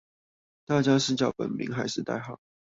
[0.65, 2.39] 大家是叫本名還是代號